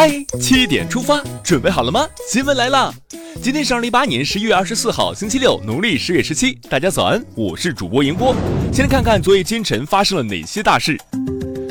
[0.00, 0.08] 嗨，
[0.40, 2.06] 七点出发，准备好了吗？
[2.30, 2.94] 新闻来了，
[3.42, 6.52] 今天是二零一八年十一月二十四号，星期六，农历十月十七。
[6.70, 8.32] 大家早安，我是主播迎波。
[8.72, 10.96] 先来看看昨夜今晨发生了哪些大事。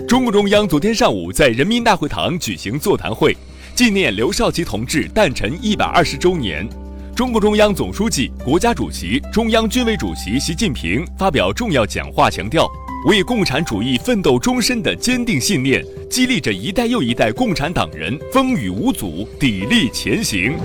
[0.05, 3.33] 中共中央昨天上午在人民大会堂举行座谈会，
[3.73, 6.67] 纪念刘少奇同志诞辰一百二十周年。
[7.15, 12.69] 中共中央总书记、国家主席、中央军委主席习近平发表重要讲话，强调。
[13.07, 20.57] 为共产主义奋斗终身的坚定信念，激励着一代又一代共产党人风雨无阻、砥砺前行。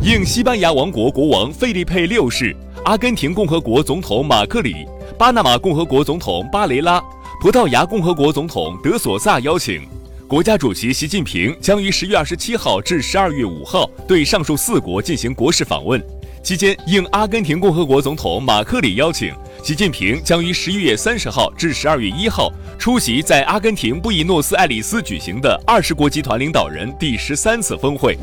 [0.00, 4.86] 应西班牙王国国王费利佩六世、阿根廷共和国总统马克里、
[5.18, 7.02] 巴拿马共和国总统巴雷拉、
[7.40, 9.82] 葡萄牙共和国总统德索萨邀请，
[10.28, 16.00] 国家主席习近平将于十月二十七号至十二月五号对上述四国进行国事访问。
[16.44, 28.18] 期间，应阿根廷共和国总统马克里邀请，习近平将于十一月三十号至十二月一号出席在阿根廷布宜诺斯艾利斯举行的二十国集团领导人第十三次峰会。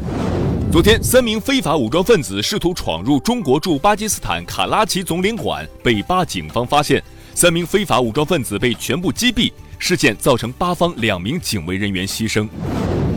[0.72, 7.02] 昨天，三名非法武装分子试图闯入中国驻巴基斯坦卡拉奇总领馆，被巴警方发现，
[7.34, 9.52] 三名非法武装分子被全部击毙。
[9.80, 12.48] 事件造成巴方两名警卫人员牺牲。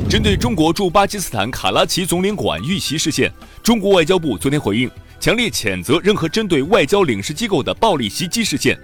[0.08, 3.30] 针对中国驻巴基斯坦卡拉奇总领馆遇袭事件，
[3.64, 8.78] 中国外交部昨天回应，强烈谴责任何针对外交领事机构的暴力袭击事件，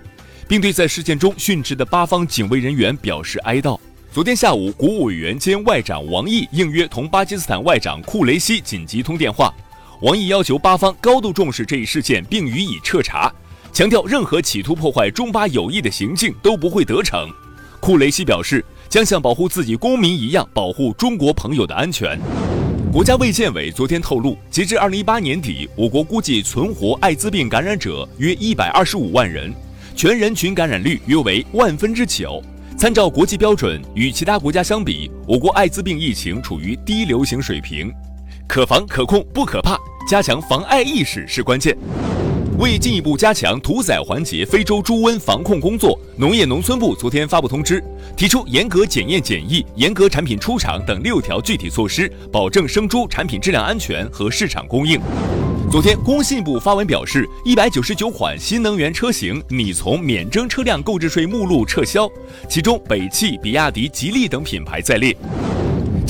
[0.49, 3.79] 并对在事件中殉职的巴方警卫人员表示哀悼。
[4.11, 9.53] 昨天下午，国务委员兼外长王毅应约同巴基斯坦外长库雷西紧急通电话。
[10.01, 13.31] 王毅要求巴方高度重视这一事件，并予以彻查，
[13.75, 17.29] 强调任何企图破坏中巴友谊的行径都不会得逞。
[17.81, 18.65] 库雷西表示。
[18.91, 22.19] 将像保护自己公民一样保护中国朋友的安全。
[22.93, 29.55] 国家卫健委昨天透露，截至二零一八年底，我国估计存活艾滋病感染者约一百二十五万人，
[29.95, 32.43] 全人群感染率约为万分之九。
[32.77, 37.93] 参照国际标准，与其他国家相比，我国艾滋病疫情处于低流行水平，
[38.49, 41.79] 可防可控不可怕，加强防艾意识是关键。
[42.61, 47.83] 为进一步加强屠宰环节非洲猪瘟防控工作，农业农村部昨天发布通知，
[48.15, 55.01] 提出严格检验检疫、严格产品出厂等六条具体措施，保证生猪产品质量安全和市场供应。
[55.71, 62.07] 昨天，工信部发文表示，一百九十九款新能源车型拟从免征车辆购置税目录撤销，
[62.47, 65.17] 其中北汽、比亚迪、吉利等品牌在列。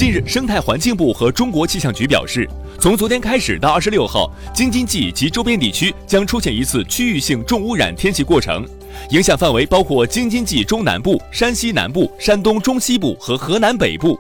[0.01, 2.49] 近日，生态环境部和中国气象局表示，
[2.81, 8.67] 从昨天开始到二十六号，京津冀及周边地区将出现一次区域性重污染天气过程，
[9.11, 14.19] 影响范围包括京津冀中南部、山西南部、山东中西部和河南北部。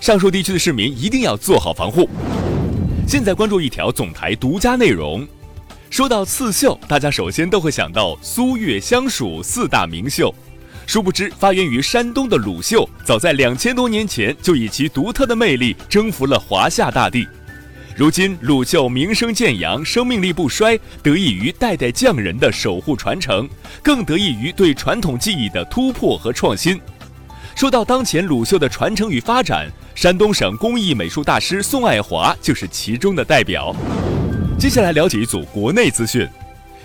[0.00, 2.08] 上述地区的市民一定要做好防护。
[3.08, 5.26] 现在关注一条总台独家内容。
[5.90, 10.32] 说到刺绣，大家首先都会想到苏越湘蜀四大名绣。
[10.86, 17.26] 殊不知，发源于山东的鲁绣，早在两千多年前就以其独特的魅力征服了华夏大地。
[17.96, 23.48] 如今，鲁绣名声渐扬，生命力不衰，得益于代代匠人的守护传承，
[23.82, 26.80] 更得益于对传统技艺的突破和创新。
[27.56, 33.74] 说到当前鲁绣的传承与发展，山东省工艺美术大师宋爱华就是其中的代表。
[34.58, 36.28] 接下来了解一组国内资讯。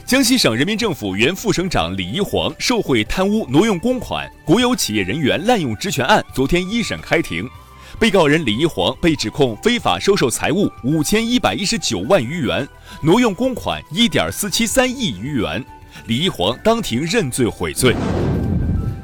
[0.05, 7.47] 江西省人民政府原副省长李一煌受贿贪污挪用公款、国有企业人员滥用职权案昨天一审开庭，
[7.97, 12.67] 被告人李一煌被指控非法收受财物五千一百一十九万余元，
[13.01, 15.63] 挪用公款一点四七三亿余元。
[16.07, 17.95] 李一煌当庭认罪悔罪。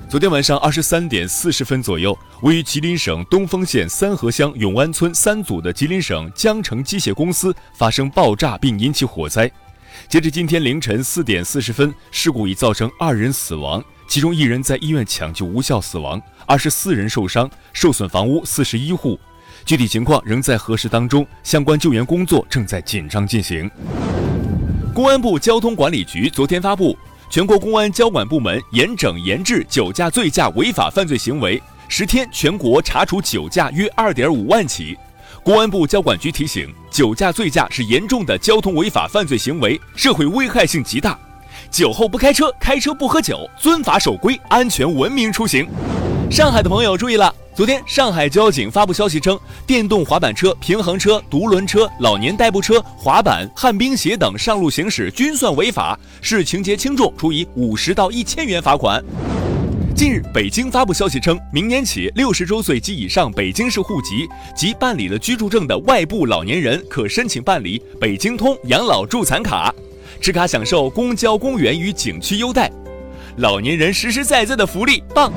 [0.09, 9.49] 昨天晚上二十三点四十分左右，位于吉林省东丰县三河乡永安村三组的吉林省江城机械公司发生爆炸并引起火灾。
[10.07, 19.19] 截至今天凌晨四点四十分，事故已造成二人死亡，其中一人在医院抢救无效死亡，二十四人受伤，受损房屋四十一户，
[19.65, 23.69] 具体情况仍在核实当中，相关救援工作正在紧张进行。
[24.93, 26.97] 公安部交通管理局昨天发布，
[27.29, 34.97] 全国公安交管部门严整严治酒驾醉驾违法犯罪行为，十天全国查处酒驾约二点五万起。
[35.47, 41.17] 公安部交管局提醒：酒驾、醉驾是严重的交通违法犯罪行为，社会危害性极大。
[41.71, 45.65] 酒后不开车，开车不喝酒，遵法守规，安全文明出行。
[46.29, 59.01] 上海的朋友注意了，昨天上海交警发布消息称，电动滑板车、平衡车、独轮车、老年代步车、滑板、旱冰鞋等上路行驶均算违法，视情节轻重，处以五十到一千元罚款。
[59.97, 69.73] 近日，北京发布消息称，明年起，六十周岁及以上北京市户籍及办理了居住证的外部老年人可申请办理北京通养老助残卡，
[70.21, 72.71] 持卡享受公交、公园与景区优待，
[73.37, 75.33] 老年人实实在在的福利，棒！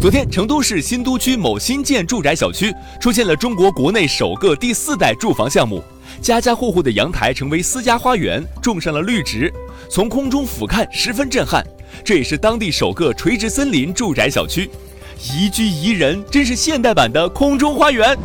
[0.00, 5.82] 昨天，成都市新都区某新建住宅小区出现了中国国内首个第四代住房项目，
[6.22, 9.52] 家家户户的阳台成为私家花园，种上了绿植，
[9.90, 11.66] 从空中俯瞰十分震撼。
[12.04, 14.70] 这也是当地首个垂直森林住宅小区，
[15.32, 18.16] 宜居宜人，真是现代版的空中花园。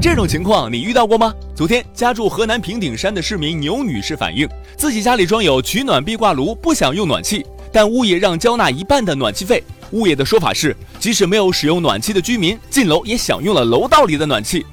[0.00, 1.34] 这种情况你遇到过吗？
[1.56, 9.62] 昨天，家住河南平顶山的市民牛女士反映，自己家里装有取暖壁挂炉，不想用暖气，但物业让交纳一半的暖气费。
[9.90, 14.64] 物业的说法是，即使没有使用暖气的居民进楼也享用了楼道里的暖气，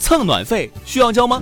[0.00, 1.40] 蹭暖费需要交吗？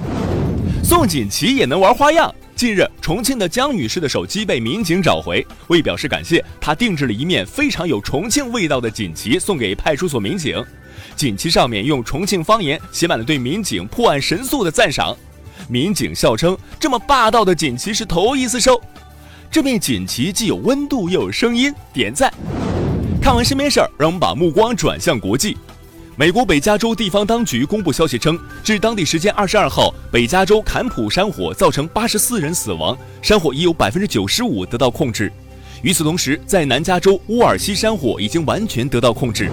[0.85, 2.35] 送锦旗也能玩花样。
[2.62, 10.64] 近日，重庆的江女士的手机被民警找回，为表示感谢，她定制了一面非常有重庆味道的锦旗送给派出所民警。
[11.17, 15.12] 锦旗上面用重庆方言写满了对民警破案神速的赞赏。
[15.69, 18.81] 民警笑称，这么霸道的锦旗是头一次收。
[19.50, 22.32] 这面锦旗既有温度又有声音，点赞。
[23.20, 25.56] 看完身边事儿，让我们把目光转向国际。
[26.14, 35.32] 美国北加州地方当局公布消息称，至当地时间二十二号，北加州坎普山火造成八十四人死亡，山火已有百分之九十五得到控制。
[35.81, 39.50] 与此同时，在南加州乌尔西山火已经完全得到控制。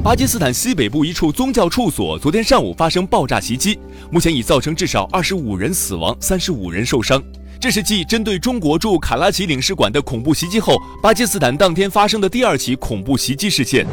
[0.00, 3.76] 巴基斯坦西北部一处宗教处所昨天上午发生爆炸袭击，
[4.12, 7.20] 目前已造成至少二十五人死亡，三十五人受伤。
[7.58, 13.84] 这是继针对中国驻卡拉奇领事馆的恐怖袭击后，巴基斯坦当天发生的第二起恐怖袭击事件。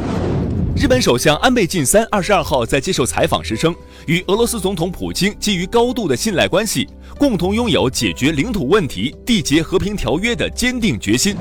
[0.80, 3.74] 日本首相安倍晋三二十二号在接受采访时称，
[4.06, 6.86] 与俄罗斯总统普京基于高度的信赖关系，
[7.18, 11.34] 共同拥有解决领土问题、缔结和平条约的坚定决心。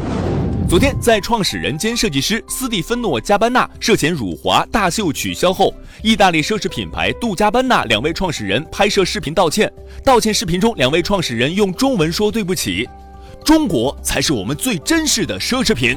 [0.67, 9.71] 昨天，在创始人兼设计师斯蒂芬诺·加班纳涉嫌辱华大秀取消后，意大利奢侈品牌杜加班纳两位创始人拍摄视频道歉。
[10.03, 12.89] 道歉视频中，两位创始人用中文说：“对不起，
[13.45, 15.95] 中国才是我们最珍视的奢侈品。”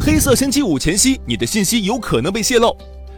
[0.00, 2.74] 黑色星期五前夕，你的信息有可能被泄露。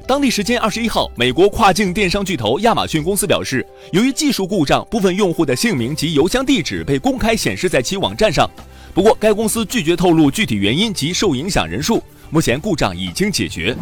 [0.06, 8.48] 当地时间二十一号，美国跨境电商巨头亚马逊公司表示，由于技术故障，部分用户的姓名及邮箱地址被公开显示在其网站上。
[8.92, 12.02] 不过，该公司拒绝透露具体原因及受影响人数。
[12.30, 13.76] 目前故障已经解决。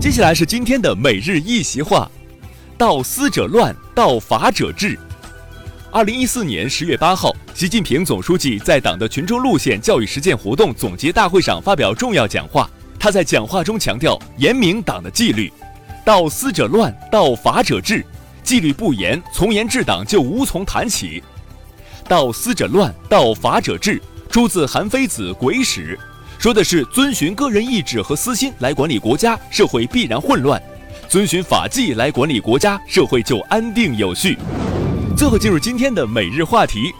[0.00, 2.10] 接下来是今天的每日一席话：
[2.76, 4.98] 道思者乱，道法者治。
[5.94, 12.68] 二零一四年十月八号，习近平总书记在党的群众路线教育实践活动总结大会上发表重要讲话。
[12.98, 15.52] 他在讲话中强调，严明党的纪律，
[16.04, 18.04] 道思者乱，道法者治。
[18.42, 21.22] 纪律不严，从严治党就无从谈起。
[22.08, 24.02] 道思者乱，道法者治。
[24.28, 25.96] 出自《韩非子·鬼史》，
[26.42, 30.60] 说的是遵循个人意志和私心来管理国家，社会必然混乱；
[31.08, 34.36] 遵循法纪来管理国家，社会就安定有序。
[35.16, 36.92] 最后进入今天的每日话题：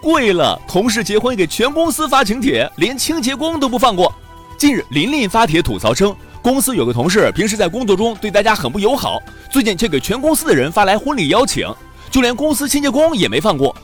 [0.00, 4.12] 贵了，同事结婚给全公司发请帖，连清洁工都不放过。
[4.56, 9.20] 近日，琳琳发帖吐槽称，公司有个同事平时在工作中对大家很不友好，
[9.50, 11.68] 最近却给全公司的人发来婚礼邀请，
[12.10, 13.76] 就连公司清洁工也没放过。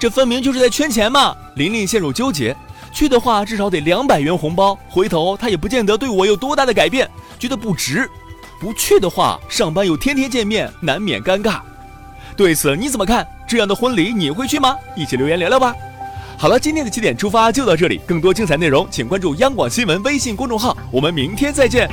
[0.00, 1.34] 这分明就是在圈钱嘛！
[1.54, 2.56] 琳琳陷入纠结，
[2.92, 7.08] 去的话至少得两百元红包，回头他也不见得对我有多大的改变，
[7.38, 8.04] 觉得不值；
[8.60, 11.60] 不去的话，上班又天天见面，难免尴尬。
[12.38, 13.26] 对此你怎么看？
[13.48, 14.76] 这样的婚礼你会去吗？
[14.94, 15.74] 一起留言聊聊吧。
[16.38, 21.90] 好了，今天的起点出发就到这里，更多精彩内容请关注央广新闻微信公众号，我们明天再见。